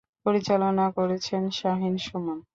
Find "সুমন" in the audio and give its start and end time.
1.97-2.37